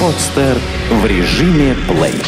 [0.00, 0.58] Подстер
[0.90, 2.22] в режиме плей.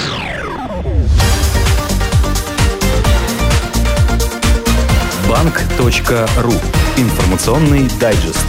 [5.29, 6.53] Банк.ру.
[6.97, 8.45] Информационный дайджест.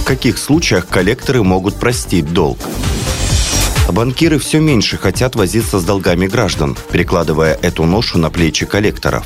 [0.00, 2.58] В каких случаях коллекторы могут простить долг?
[3.96, 9.24] Банкиры все меньше хотят возиться с долгами граждан, перекладывая эту ношу на плечи коллекторов.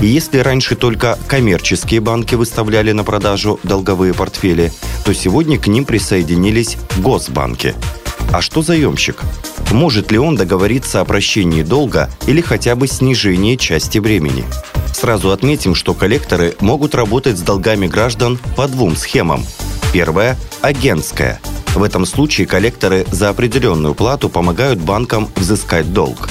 [0.00, 4.72] И если раньше только коммерческие банки выставляли на продажу долговые портфели,
[5.04, 7.76] то сегодня к ним присоединились госбанки.
[8.32, 9.22] А что заемщик?
[9.70, 14.44] Может ли он договориться о прощении долга или хотя бы снижении части времени?
[14.92, 19.46] Сразу отметим, что коллекторы могут работать с долгами граждан по двум схемам.
[19.92, 21.40] Первая– агентская.
[21.74, 26.28] В этом случае коллекторы за определенную плату помогают банкам взыскать долг.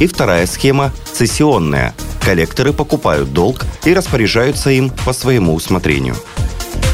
[0.00, 1.94] И вторая схема– цессионная.
[2.22, 6.16] Коллекторы покупают долг и распоряжаются им по своему усмотрению–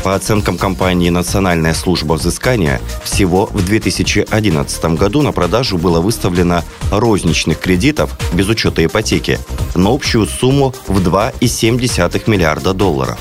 [0.03, 7.59] по оценкам компании «Национальная служба взыскания», всего в 2011 году на продажу было выставлено розничных
[7.59, 9.39] кредитов, без учета ипотеки,
[9.75, 13.19] на общую сумму в 2,7 миллиарда долларов.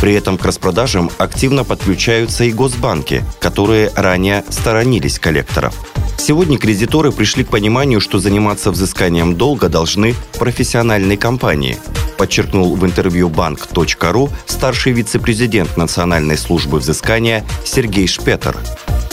[0.00, 5.74] При этом к распродажам активно подключаются и госбанки, которые ранее сторонились коллекторов.
[6.18, 11.76] Сегодня кредиторы пришли к пониманию, что заниматься взысканием долга должны профессиональные компании–
[12.20, 18.54] подчеркнул в интервью банк.ру старший вице-президент Национальной службы взыскания Сергей Шпетер.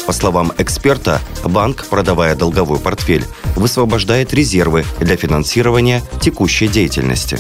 [0.05, 3.23] По словам эксперта, банк, продавая долговой портфель,
[3.55, 7.39] высвобождает резервы для финансирования текущей деятельности.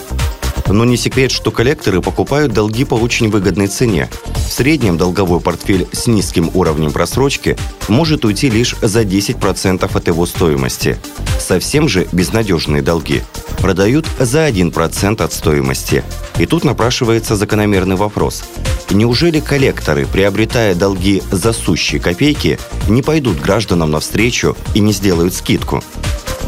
[0.69, 4.09] Но не секрет, что коллекторы покупают долги по очень выгодной цене.
[4.47, 10.25] В среднем долговой портфель с низким уровнем просрочки может уйти лишь за 10% от его
[10.25, 10.97] стоимости.
[11.39, 13.23] Совсем же безнадежные долги
[13.59, 16.03] продают за 1% от стоимости.
[16.39, 18.43] И тут напрашивается закономерный вопрос.
[18.89, 25.83] Неужели коллекторы, приобретая долги за сущие копейки, не пойдут гражданам навстречу и не сделают скидку?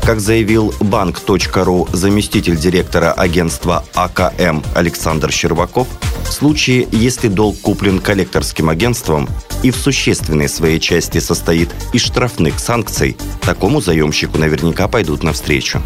[0.04, 5.88] Как заявил банк.ру заместитель директора агентства АКМ Александр Щербаков,
[6.24, 9.30] в случае, если долг куплен коллекторским агентством
[9.64, 15.82] и в существенной своей части состоит из штрафных санкций, такому заемщику наверняка пойдут навстречу.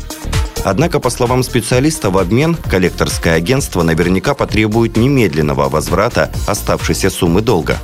[0.64, 7.78] Однако, по словам специалиста, в обмен коллекторское агентство наверняка потребует немедленного возврата оставшейся суммы долга.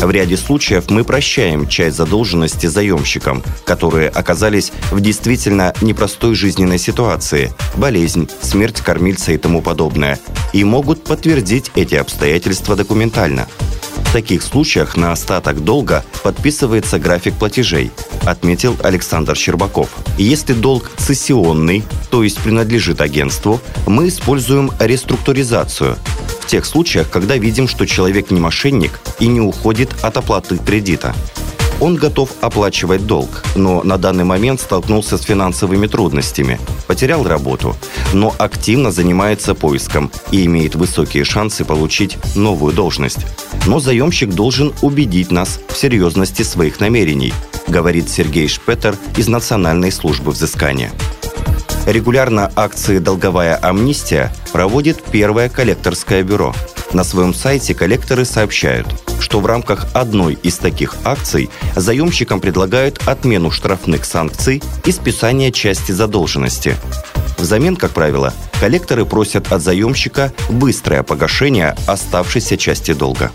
[0.00, 7.52] В ряде случаев мы прощаем часть задолженности заемщикам, которые оказались в действительно непростой жизненной ситуации–
[7.76, 10.18] болезнь, смерть кормильца и тому подобное–
[10.54, 13.46] и могут подтвердить эти обстоятельства документально–
[14.10, 17.92] в таких случаях на остаток долга подписывается график платежей,
[18.26, 19.88] отметил Александр Щербаков.
[20.18, 25.96] Если долг цессионный, то есть принадлежит агентству, мы используем реструктуризацию.
[26.40, 31.14] В тех случаях, когда видим, что человек не мошенник и не уходит от оплаты кредита.
[31.80, 37.74] Он готов оплачивать долг, но на данный момент столкнулся с финансовыми трудностями, потерял работу,
[38.12, 43.26] но активно занимается поиском и имеет высокие шансы получить новую должность.
[43.66, 47.32] Но заемщик должен убедить нас в серьезности своих намерений,
[47.66, 50.92] говорит Сергей Шпетер из Национальной службы взыскания.
[51.86, 56.54] Регулярно акции «Долговая амнистия» проводит первое коллекторское бюро.
[56.92, 58.86] На своем сайте коллекторы сообщают–
[59.20, 65.92] что в рамках одной из таких акций заемщикам предлагают отмену штрафных санкций и списание части
[65.92, 66.74] задолженности.
[67.38, 73.30] Взамен, как правило, коллекторы просят от заемщика быстрое погашение оставшейся части долга.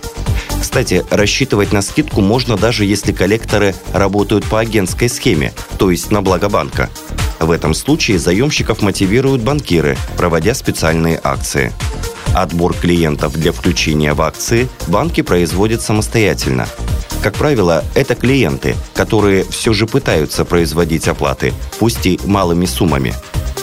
[0.62, 6.22] Кстати, рассчитывать на скидку можно даже если коллекторы работают по агентской схеме, то есть на
[6.22, 6.90] благо банка.
[7.40, 11.72] В этом случае заемщиков мотивируют банкиры, проводя специальные акции.
[12.36, 16.68] Отбор клиентов для включения в акции банки производят самостоятельно.
[17.24, 23.14] Как правило, это клиенты, которые все же пытаются производить оплаты, пусть и малыми суммами.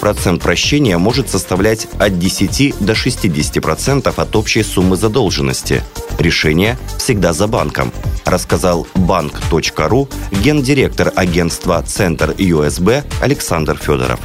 [0.02, 5.84] Процент прощения может составлять от 10 до 60% от общей суммы задолженности.
[6.18, 7.92] Решение всегда за банком,
[8.24, 14.18] рассказал банк.ру гендиректор агентства «Центр ЮСБ» Александр Федоров.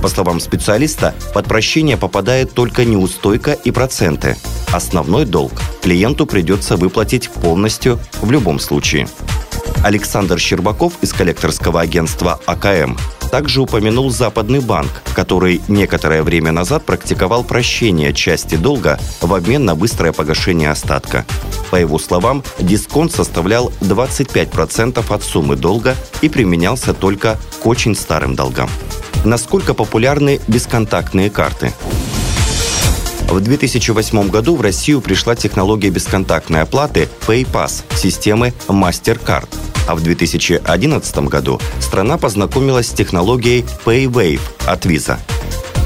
[0.00, 4.38] По словам специалиста, под прощение попадает только неустойка и проценты.
[4.72, 9.06] Основной долг клиенту придется выплатить полностью в любом случае.
[9.84, 12.96] Александр Щербаков из коллекторского агентства АКМ
[13.32, 19.74] также упомянул Западный банк, который некоторое время назад практиковал прощение части долга в обмен на
[19.74, 21.24] быстрое погашение остатка.
[21.70, 28.36] По его словам, дисконт составлял 25% от суммы долга и применялся только к очень старым
[28.36, 28.68] долгам.
[29.24, 31.72] Насколько популярны бесконтактные карты?
[33.32, 39.48] В 2008 году в Россию пришла технология бесконтактной оплаты PayPass системы MasterCard.
[39.88, 45.16] А в 2011 году страна познакомилась с технологией PayWave от Visa.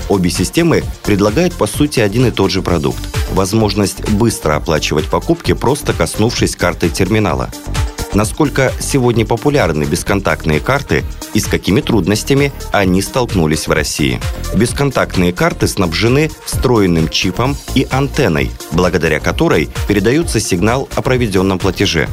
[0.08, 2.98] Обе системы предлагают по сути один и тот же продукт–
[3.32, 7.50] возможность быстро оплачивать покупки, просто коснувшись карты терминала–
[8.16, 11.04] насколько сегодня популярны бесконтактные карты
[11.34, 14.20] и с какими трудностями они столкнулись в России.
[14.56, 22.08] Бесконтактные карты снабжены встроенным чипом и антенной, благодаря которой передается сигнал о проведенном платеже.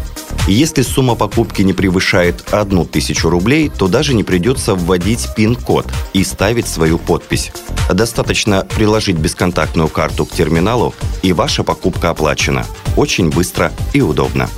[0.45, 6.67] Если сумма покупки не превышает 1000 рублей, то даже не придется вводить пин-код и ставить
[6.67, 7.53] свою подпись.
[7.89, 12.65] Достаточно приложить бесконтактную карту к терминалу, и ваша покупка оплачена.
[12.97, 14.49] Очень быстро и удобно.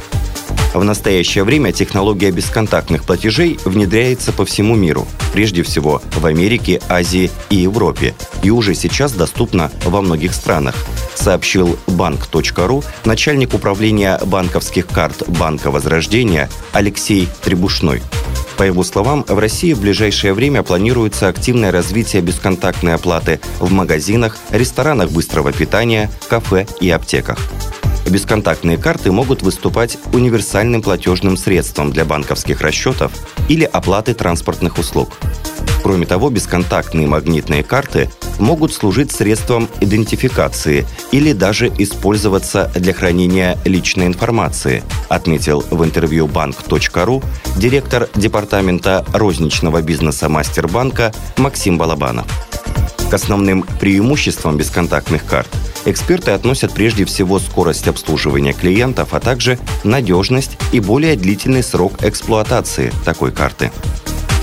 [0.76, 7.32] В настоящее время технология бесконтактных платежей внедряется по всему миру, прежде всего в Америке, Азии
[7.50, 8.14] и Европе,
[8.44, 10.76] и уже сейчас доступна во многих странах,
[11.16, 18.02] сообщил банк.ру начальник управления банковских карт Банка Возрождения Алексей Требушной.
[18.58, 24.38] По его словам, в России в ближайшее время планируется активное развитие бесконтактной оплаты в магазинах,
[24.52, 27.40] ресторанах быстрого питания, кафе и аптеках.
[28.06, 33.12] Бесконтактные карты могут выступать универсальным платежным средством для банковских расчетов
[33.50, 35.18] или оплаты транспортных услуг.
[35.84, 38.10] Кроме того, бесконтактные магнитные карты
[38.40, 47.24] могут служить средством идентификации или даже использоваться для хранения личной информации, отметил в интервью банк.ру
[47.58, 52.26] директор департамента розничного бизнеса Мастербанка Максим Балабанов.
[53.16, 55.48] Основным преимуществам бесконтактных карт
[55.86, 62.92] эксперты относят прежде всего скорость обслуживания клиентов, а также надежность и более длительный срок эксплуатации
[63.06, 63.72] такой карты.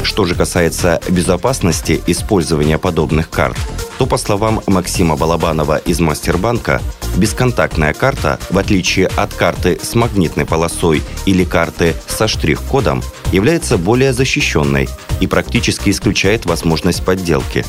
[0.02, 3.58] Что же касается безопасности использования подобных карт,
[3.98, 6.80] то, по словам Максима Балабанова из Мастербанка,
[7.18, 13.02] бесконтактная карта, в отличие от карты с магнитной полосой или карты со штрих-кодом,
[13.32, 14.88] является более защищенной
[15.20, 17.66] и практически исключает возможность подделки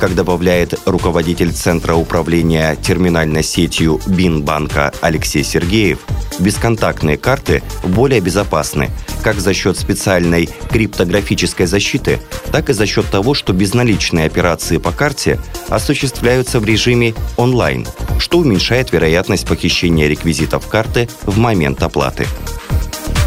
[0.00, 6.00] как добавляет руководитель Центра управления терминальной сетью Бинбанка Алексей Сергеев,
[6.38, 8.90] бесконтактные карты более безопасны
[9.22, 12.20] как за счет специальной криптографической защиты,
[12.52, 17.88] так и за счет того, что безналичные операции по карте осуществляются в режиме онлайн,
[18.20, 22.24] что уменьшает вероятность похищения реквизитов карты в момент оплаты.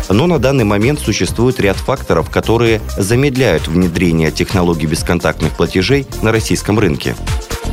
[0.10, 6.80] Но на данный момент существует ряд факторов, которые замедляют внедрение технологий бесконтактных платежей на российском
[6.80, 7.16] рынке.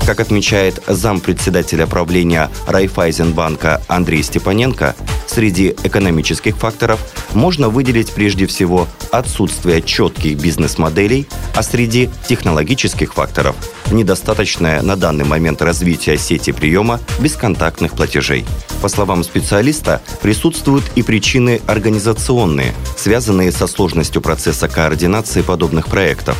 [0.06, 4.94] Как отмечает зампредседателя правления Райфайзенбанка Андрей Степаненко,
[5.26, 7.00] среди экономических факторов
[7.34, 11.26] можно выделить прежде всего отсутствие четких бизнес-моделей,
[11.56, 13.56] а среди технологических факторов–
[13.90, 18.44] недостаточное на данный момент развитие сети приема бесконтактных платежей.
[18.82, 26.36] По словам специалиста, присутствуют и причины организационные, связанные со сложностью процесса координации подобных проектов.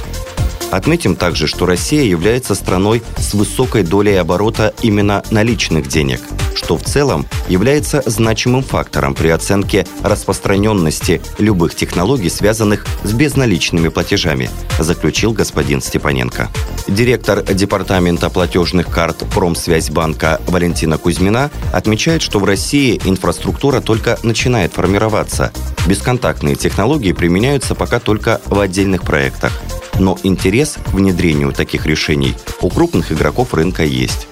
[0.70, 6.20] Отметим также, что Россия является страной с высокой долей оборота именно наличных денег,
[6.56, 14.50] что в целом является значимым фактором при оценке распространенности любых технологий, связанных с безналичными платежами,
[14.79, 16.49] заключил господин Степаненко.
[16.88, 25.53] Директор Департамента платежных карт Промсвязьбанка Валентина Кузьмина отмечает, что в России инфраструктура только начинает формироваться.
[25.86, 29.53] Бесконтактные технологии применяются пока только в отдельных проектах–
[29.98, 34.29] но интерес к внедрению таких решений у крупных игроков рынка есть.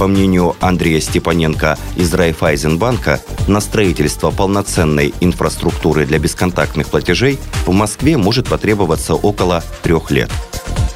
[0.00, 8.16] По мнению Андрея Степаненко из Райфайзенбанка, на строительство полноценной инфраструктуры для бесконтактных платежей в Москве
[8.16, 10.30] может потребоваться около трех лет.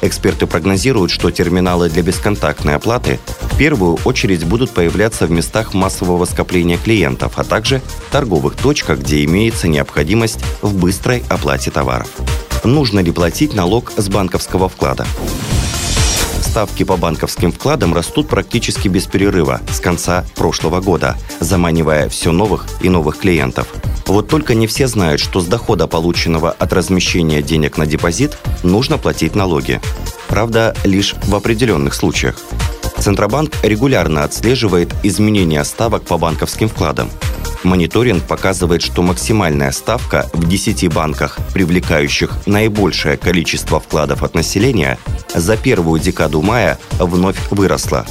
[0.01, 6.25] Эксперты прогнозируют, что терминалы для бесконтактной оплаты в первую очередь будут появляться в местах массового
[6.25, 12.09] скопления клиентов, а также торговых точках, где имеется необходимость в быстрой оплате товаров
[12.65, 15.05] нужно ли платить налог с банковского вклада.
[16.55, 22.65] Ставки по банковским вкладам растут практически без перерыва с конца прошлого года, заманивая все новых
[22.79, 23.67] и новых клиентов.
[24.05, 28.97] Вот только не все знают, что с дохода, полученного от размещения денег на депозит, нужно
[28.97, 29.81] платить налоги.
[30.29, 32.37] Правда, лишь в определенных случаях.
[32.99, 37.09] Центробанк регулярно отслеживает изменения ставок по банковским вкладам.
[37.65, 44.97] Мониторинг показывает, что максимальная ставка в 10 банках, привлекающих наибольшее количество вкладов от населения,
[45.33, 48.05] за первую декаду мая вновь выросла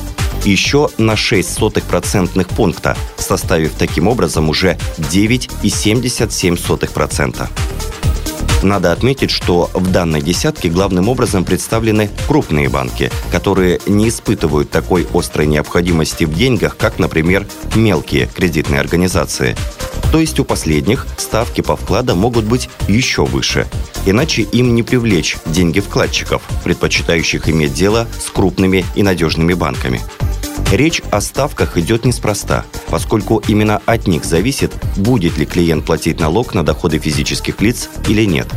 [0.45, 7.49] еще на 0,06% пункта, составив таким образом уже 9,77%.
[8.65, 15.07] Надо отметить, что в данной десятке главным образом представлены крупные банки, которые не испытывают такой
[15.13, 19.55] острой необходимости в деньгах, как, например, мелкие кредитные организации.
[20.11, 23.67] То есть у последних ставки по вкладам могут быть еще выше.
[24.07, 30.01] Иначе им не привлечь деньги вкладчиков, предпочитающих иметь дело с крупными и надежными банками.
[30.73, 36.55] Речь о ставках идет неспроста, поскольку именно от них зависит, будет ли клиент платить налог
[36.55, 38.49] на доходы физических лиц или нет.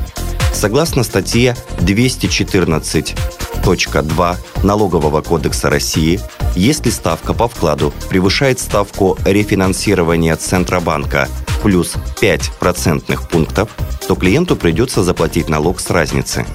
[0.54, 6.20] Согласно статье 214.2 Налогового кодекса России,
[6.56, 11.30] если ставка по вкладу превышает ставку рефинансирования Центробанка
[11.62, 13.70] плюс 5 процентных пунктов,
[14.08, 16.48] то клиенту придется заплатить налог с разницы.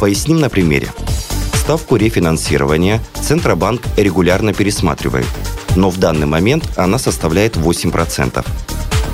[0.00, 0.90] Поясним на примере
[1.64, 5.26] ставку рефинансирования Центробанк регулярно пересматривает,
[5.76, 8.44] но в данный момент она составляет 8%.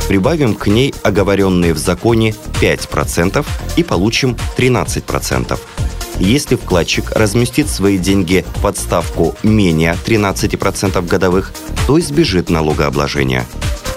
[0.09, 5.57] Прибавим к ней оговоренные в законе 5% и получим 13%.
[6.19, 11.53] Если вкладчик разместит свои деньги под ставку менее 13% годовых,
[11.87, 13.47] то избежит налогообложения.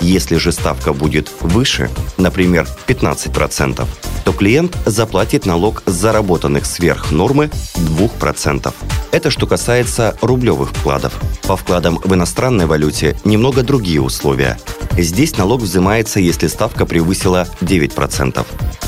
[0.03, 3.88] Если же ставка будет выше, например, 15%,
[4.25, 8.74] то клиент заплатит налог с заработанных сверх нормы 2%.
[9.13, 11.13] Это что касается рублевых вкладов.
[11.43, 14.60] По вкладам в иностранной валюте немного другие условия.
[14.98, 18.45] Здесь налог взимается, если ставка превысила 9%.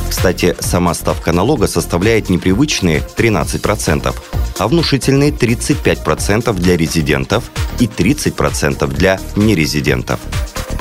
[0.09, 4.13] Кстати, сама ставка налога составляет непривычные 13%,
[4.57, 10.19] а внушительные 35% для резидентов и 30% для нерезидентов.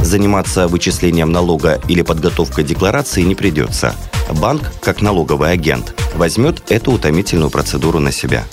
[0.00, 3.94] Заниматься вычислением налога или подготовкой декларации не придется–
[4.32, 8.44] банк, как налоговый агент, возьмет эту утомительную процедуру на себя.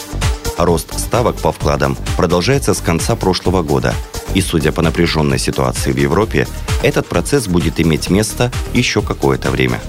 [0.58, 3.94] Рост ставок по вкладам продолжается с конца прошлого года.
[4.34, 6.48] И судя по напряженной ситуации в Европе,
[6.84, 9.82] этот процесс будет иметь место еще какое-то время.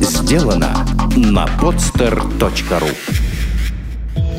[0.00, 3.29] Сделано на podster.ru